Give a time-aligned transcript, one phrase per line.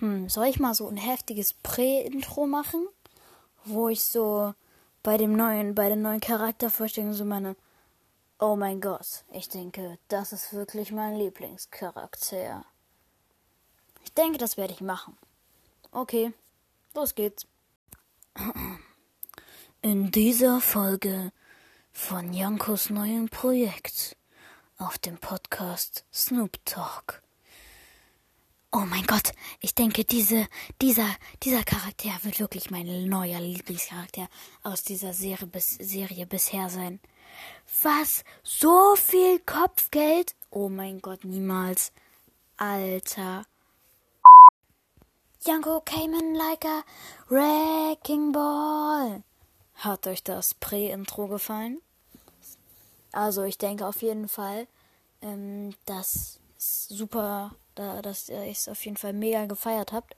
[0.00, 2.88] Hm, soll ich mal so ein heftiges Prä-Intro machen?
[3.64, 4.54] Wo ich so
[5.02, 7.54] bei dem neuen, bei der neuen Charaktervorstellung so meine,
[8.38, 12.64] oh mein Gott, ich denke, das ist wirklich mein Lieblingscharakter.
[14.02, 15.16] Ich denke, das werde ich machen.
[15.92, 16.32] Okay,
[16.94, 17.46] los geht's.
[19.82, 21.30] In dieser Folge
[21.92, 24.16] von Jankos neuem Projekt
[24.78, 27.22] auf dem Podcast Snoop Talk.
[28.72, 30.46] Oh mein Gott, ich denke, diese,
[30.80, 31.08] dieser,
[31.42, 34.28] dieser Charakter wird wirklich mein neuer Lieblingscharakter
[34.62, 37.00] aus dieser Serie, bis, Serie bisher sein.
[37.82, 38.24] Was?
[38.44, 40.36] So viel Kopfgeld?
[40.50, 41.92] Oh mein Gott, niemals.
[42.58, 43.44] Alter.
[45.44, 46.84] Janko came in like a
[47.28, 49.24] wrecking ball.
[49.74, 51.80] Hat euch das Prä-Intro gefallen?
[53.10, 54.68] Also ich denke auf jeden Fall,
[55.22, 60.14] ähm, das ist super, da, dass ihr es auf jeden Fall mega gefeiert habt.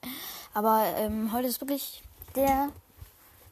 [0.53, 2.03] Aber ähm, heute ist wirklich
[2.35, 2.69] der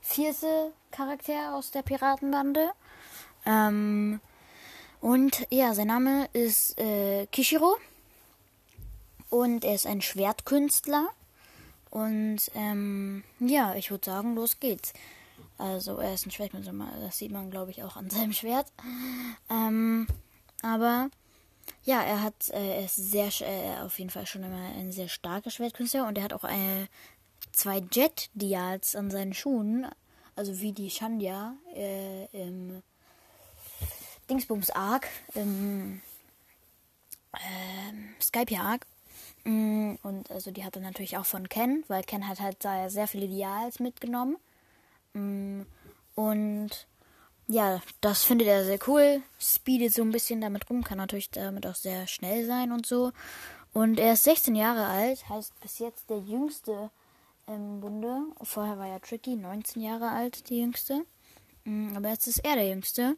[0.01, 2.71] vierte Charakter aus der Piratenbande.
[3.45, 4.19] Ähm,
[4.99, 7.77] und ja, sein Name ist äh, Kishiro.
[9.29, 11.07] Und er ist ein Schwertkünstler.
[11.89, 14.93] Und ähm, ja, ich würde sagen, los geht's.
[15.57, 18.71] Also er ist ein Schwertkünstler, das sieht man, glaube ich, auch an seinem Schwert.
[19.49, 20.07] Ähm,
[20.61, 21.09] aber
[21.83, 25.49] ja, er hat, äh, ist sehr, äh, auf jeden Fall schon immer ein sehr starker
[25.49, 26.87] Schwertkünstler und er hat auch äh,
[27.51, 29.87] zwei Jet-Dials an seinen Schuhen,
[30.35, 32.83] also wie die Shandia äh, im
[34.29, 36.01] Dingsbums Arc, im
[37.33, 38.85] äh, Skype Arc.
[39.43, 42.89] Mm, und also die hat er natürlich auch von Ken, weil Ken hat halt da
[42.89, 44.37] sehr viele Dials mitgenommen.
[45.13, 45.63] Mm,
[46.15, 46.87] und
[47.51, 49.21] ja, das findet er sehr cool.
[49.39, 53.11] Speedet so ein bisschen damit rum, kann natürlich damit auch sehr schnell sein und so.
[53.73, 56.89] Und er ist 16 Jahre alt, heißt bis jetzt der jüngste
[57.47, 58.23] im Bunde.
[58.41, 61.05] Vorher war ja Tricky, 19 Jahre alt, die jüngste.
[61.65, 63.17] Mm, aber jetzt ist er der jüngste.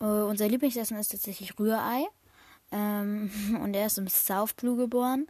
[0.00, 2.06] Äh, unser Lieblingsessen ist tatsächlich Rührei.
[2.70, 3.30] Ähm,
[3.62, 5.26] und er ist im South Blue geboren.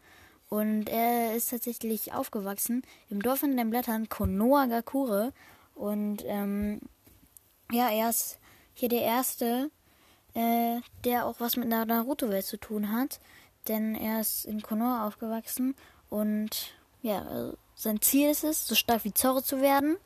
[0.48, 5.32] Und er ist tatsächlich aufgewachsen im Dorf in den Blättern Konoha Gakure.
[5.74, 6.80] Und ähm,
[7.70, 8.38] ja, er ist
[8.74, 9.70] hier der Erste,
[10.34, 13.20] äh, der auch was mit der Naruto-Welt zu tun hat.
[13.68, 15.76] Denn er ist in Konoha aufgewachsen
[16.10, 19.96] und ja, also sein Ziel ist es, so stark wie Zorro zu werden.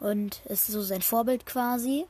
[0.00, 2.06] Und es ist so sein Vorbild quasi.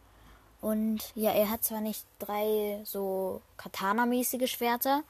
[0.60, 5.02] Und ja, er hat zwar nicht drei so Katana-mäßige Schwerter,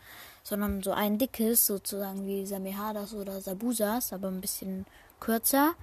[0.43, 4.85] sondern so ein dickes, sozusagen wie Samehadas oder Sabusas, aber ein bisschen
[5.21, 5.75] kürzer.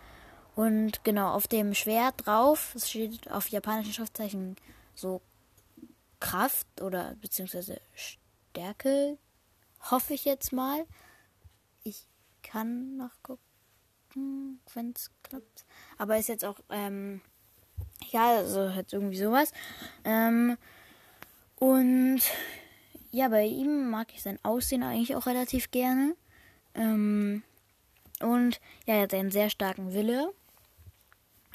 [0.55, 4.57] Und genau, auf dem Schwert drauf, es steht auf japanischen Schriftzeichen
[5.01, 5.21] so
[6.19, 9.17] Kraft oder beziehungsweise Stärke,
[9.89, 10.85] hoffe ich jetzt mal.
[11.83, 12.07] Ich
[12.43, 15.65] kann nachgucken, wenn es klappt.
[15.97, 17.21] Aber ist jetzt auch, ähm,
[18.11, 19.51] ja, also halt irgendwie sowas.
[20.03, 20.57] Ähm,
[21.57, 22.21] und
[23.11, 26.15] ja, bei ihm mag ich sein Aussehen eigentlich auch relativ gerne.
[26.75, 27.43] Ähm,
[28.21, 30.33] und ja, er hat einen sehr starken Wille.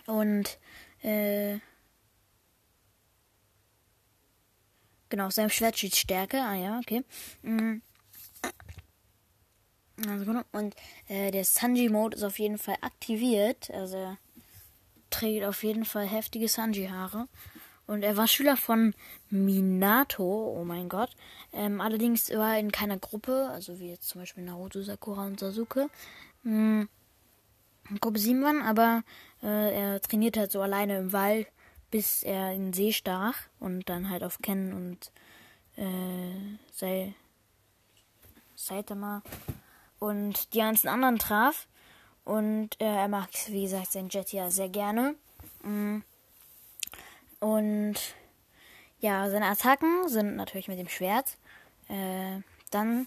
[0.07, 0.59] Und
[1.03, 1.59] äh,
[5.09, 6.41] genau, sein Schwert steht Stärke.
[6.41, 7.05] Ah ja, okay.
[7.43, 7.83] Mhm.
[10.53, 10.75] Und
[11.09, 13.71] äh, der Sanji-Mode ist auf jeden Fall aktiviert.
[13.71, 14.19] Also er
[15.11, 17.29] trägt auf jeden Fall heftige Sanji-Haare.
[17.87, 18.95] Und er war Schüler von
[19.31, 21.11] Minato, oh mein Gott.
[21.53, 25.39] Ähm, allerdings war er in keiner Gruppe, also wie jetzt zum Beispiel Naruto, Sakura und
[25.39, 25.89] Sasuke.
[26.43, 26.89] Hm,
[28.01, 29.05] Gruppe 7 waren, aber
[29.43, 31.47] äh, er trainiert halt so alleine im Wald,
[31.97, 35.11] bis er in den See stach und dann halt auf Ken und
[35.83, 37.15] äh, Sei,
[38.55, 39.23] Saitama
[39.99, 41.67] und die ganzen anderen traf.
[42.23, 45.15] Und äh, er mag, wie gesagt, sein Jet ja sehr gerne.
[45.63, 46.01] Mm.
[47.41, 47.95] Und
[49.01, 51.39] ja, seine Attacken sind natürlich mit dem Schwert.
[51.89, 53.07] Äh, dann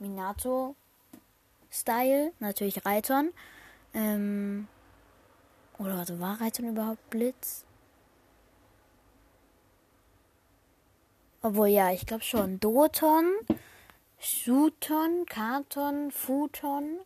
[0.00, 3.30] Minato-Style, natürlich Reitern.
[3.94, 4.66] Ähm,
[5.78, 7.66] oder also war Reitern überhaupt Blitz?
[11.46, 12.58] Obwohl, ja, ich glaube schon.
[12.58, 13.32] Doton,
[14.18, 16.98] Shuton, Karton, Futon.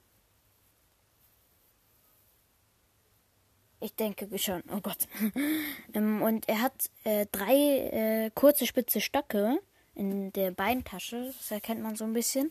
[3.81, 4.63] Ich denke schon.
[4.75, 5.07] Oh Gott.
[5.93, 9.59] Ähm, und er hat äh, drei äh, kurze spitze Stöcke
[9.95, 11.35] in der Beintasche.
[11.37, 12.51] Das erkennt man so ein bisschen.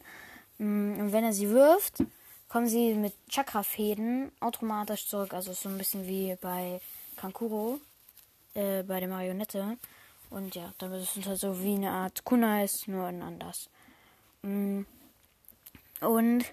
[0.59, 2.03] Mm, und wenn er sie wirft,
[2.50, 5.33] kommen sie mit Chakra-Fäden automatisch zurück.
[5.33, 6.81] Also so ein bisschen wie bei
[7.15, 7.80] Kankuro,
[8.53, 9.77] äh, bei der Marionette.
[10.29, 13.69] Und ja, dann ist es halt so wie eine Art Kunais, nur in anders.
[14.43, 14.81] Mm.
[16.01, 16.45] Und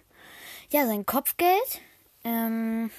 [0.70, 1.80] ja, sein Kopfgeld
[2.24, 2.90] ähm,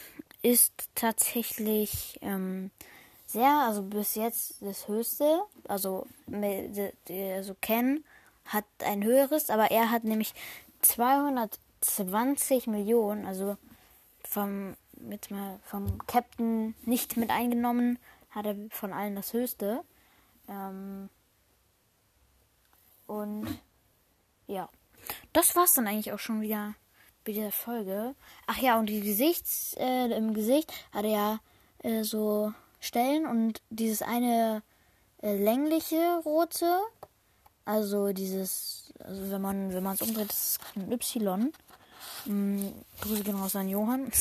[0.42, 2.72] ist tatsächlich ähm,
[3.26, 5.44] sehr, also bis jetzt das höchste.
[5.68, 8.04] Also, also Ken
[8.46, 10.34] hat ein höheres, aber er hat nämlich
[10.82, 13.58] 220 Millionen, also
[14.24, 19.84] vom, mit mal, vom Captain nicht mit eingenommen, hat er von allen das höchste.
[20.48, 21.10] Ähm,
[23.06, 23.60] und
[24.48, 24.70] ja,
[25.34, 26.76] das war's dann eigentlich auch schon wieder
[27.26, 28.16] bei dieser Folge.
[28.48, 31.40] Ach ja, und die Gesichts, äh, im Gesicht hat er ja
[31.84, 34.64] äh, so Stellen und dieses eine
[35.22, 36.80] äh, längliche rote,
[37.66, 41.52] also dieses, also wenn man wenn man es umdreht, ist es ein Y.
[42.26, 44.12] Mhm, Grüße gehen raus an Johann.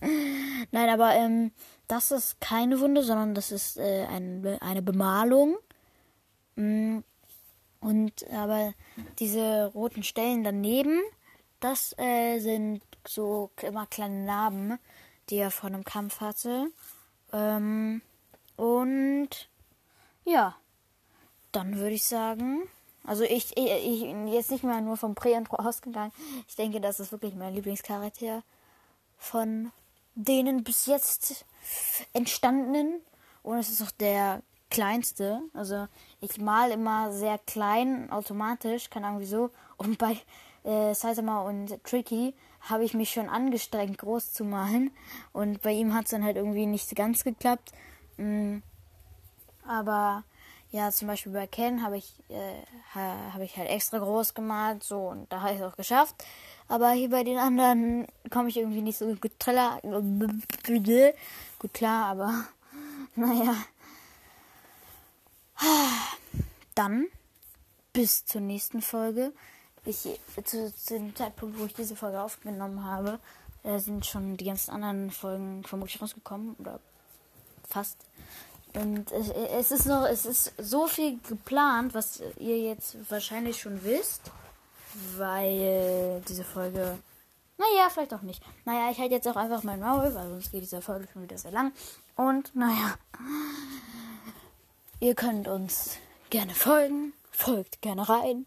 [0.70, 1.52] Nein, aber ähm,
[1.88, 5.56] das ist keine Wunde, sondern das ist äh, ein, eine Bemalung.
[6.56, 7.04] Mhm.
[7.80, 8.74] Und aber
[9.18, 11.00] diese roten Stellen daneben,
[11.60, 14.78] das äh, sind so immer kleine Narben,
[15.30, 16.70] die er vor einem Kampf hatte.
[17.32, 18.02] Ähm,
[18.56, 19.48] und
[20.24, 20.56] ja,
[21.52, 22.68] dann würde ich sagen,
[23.04, 26.12] also ich, ich, ich jetzt nicht mehr nur vom Prä-Intro ausgegangen.
[26.48, 28.42] Ich denke, das ist wirklich mein Lieblingscharakter
[29.18, 29.70] von
[30.14, 31.44] denen bis jetzt
[32.12, 33.00] entstandenen.
[33.42, 35.42] Und es ist auch der kleinste.
[35.54, 35.86] Also
[36.20, 39.50] ich mal immer sehr klein automatisch, keine Ahnung wieso.
[39.76, 40.18] Und bei
[40.64, 44.90] äh, Saitama und Tricky habe ich mich schon angestrengt, groß zu malen.
[45.32, 47.72] Und bei ihm hat es dann halt irgendwie nicht ganz geklappt.
[48.16, 48.62] Mhm.
[49.66, 50.24] Aber
[50.72, 52.62] ja, zum Beispiel bei Ken habe ich, äh,
[52.94, 56.14] habe ich halt extra groß gemalt, so und da habe ich es auch geschafft.
[56.68, 59.80] Aber hier bei den anderen komme ich irgendwie nicht so gut klar.
[59.82, 62.44] Gut klar, aber
[63.16, 63.56] naja.
[66.76, 67.06] Dann
[67.92, 69.32] bis zur nächsten Folge.
[69.84, 70.08] Ich,
[70.44, 73.18] zu, zu, dem Zeitpunkt, wo ich diese Folge aufgenommen habe,
[73.78, 76.54] sind schon die ganzen anderen Folgen vermutlich rausgekommen.
[76.60, 76.78] Oder
[77.68, 77.96] fast.
[78.74, 84.30] Und es ist noch, es ist so viel geplant, was ihr jetzt wahrscheinlich schon wisst,
[85.16, 86.98] weil diese Folge,
[87.58, 88.42] naja, vielleicht auch nicht.
[88.64, 91.36] Naja, ich halte jetzt auch einfach mein Maul, weil sonst geht diese Folge schon wieder
[91.36, 91.72] sehr lang.
[92.16, 92.94] Und naja,
[95.00, 95.96] ihr könnt uns
[96.30, 98.46] gerne folgen, folgt gerne rein.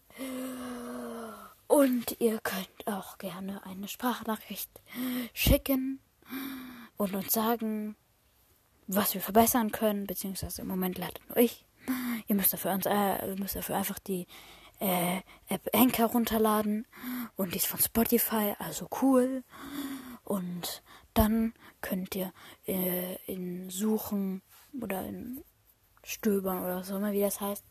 [1.66, 4.70] Und ihr könnt auch gerne eine Sprachnachricht
[5.32, 6.00] schicken
[6.96, 7.96] und uns sagen,
[8.86, 11.64] was wir verbessern können, beziehungsweise im Moment leider nur ich.
[12.26, 14.26] Ihr müsst dafür, uns, äh, müsst dafür einfach die
[14.80, 16.86] äh, App Anchor runterladen
[17.36, 19.44] und die ist von Spotify, also cool.
[20.24, 20.82] Und
[21.12, 22.32] dann könnt ihr
[22.66, 24.42] äh, in Suchen
[24.80, 25.44] oder in
[26.02, 27.64] Stöbern oder so immer, wie das heißt,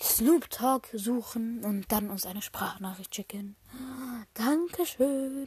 [0.00, 3.56] Snoop Talk suchen und dann uns eine Sprachnachricht schicken.
[4.34, 5.46] Dankeschön.